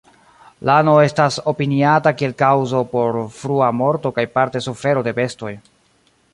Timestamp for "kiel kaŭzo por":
2.23-3.21